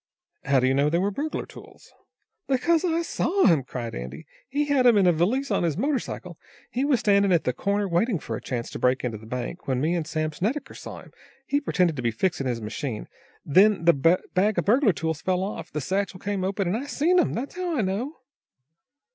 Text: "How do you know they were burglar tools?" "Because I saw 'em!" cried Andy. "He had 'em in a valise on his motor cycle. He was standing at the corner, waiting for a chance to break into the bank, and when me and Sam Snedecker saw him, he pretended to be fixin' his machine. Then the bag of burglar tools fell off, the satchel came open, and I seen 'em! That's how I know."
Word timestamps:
"How 0.45 0.59
do 0.59 0.65
you 0.65 0.73
know 0.73 0.89
they 0.89 0.97
were 0.97 1.11
burglar 1.11 1.45
tools?" 1.45 1.93
"Because 2.47 2.83
I 2.83 3.03
saw 3.03 3.45
'em!" 3.47 3.61
cried 3.61 3.93
Andy. 3.93 4.25
"He 4.49 4.65
had 4.65 4.87
'em 4.87 4.97
in 4.97 5.05
a 5.05 5.11
valise 5.11 5.51
on 5.51 5.61
his 5.61 5.77
motor 5.77 5.99
cycle. 5.99 6.39
He 6.71 6.83
was 6.83 6.99
standing 6.99 7.31
at 7.31 7.43
the 7.43 7.53
corner, 7.53 7.87
waiting 7.87 8.17
for 8.17 8.35
a 8.35 8.41
chance 8.41 8.71
to 8.71 8.79
break 8.79 9.03
into 9.03 9.19
the 9.19 9.27
bank, 9.27 9.59
and 9.59 9.67
when 9.67 9.79
me 9.79 9.93
and 9.93 10.07
Sam 10.07 10.31
Snedecker 10.31 10.73
saw 10.75 11.01
him, 11.03 11.11
he 11.45 11.61
pretended 11.61 11.97
to 11.97 12.01
be 12.01 12.09
fixin' 12.09 12.47
his 12.47 12.59
machine. 12.63 13.07
Then 13.45 13.85
the 13.85 13.93
bag 13.93 14.57
of 14.57 14.65
burglar 14.65 14.91
tools 14.93 15.21
fell 15.21 15.43
off, 15.43 15.71
the 15.71 15.79
satchel 15.81 16.19
came 16.19 16.43
open, 16.43 16.67
and 16.67 16.75
I 16.75 16.87
seen 16.87 17.19
'em! 17.19 17.33
That's 17.35 17.55
how 17.55 17.77
I 17.77 17.81
know." 17.81 18.15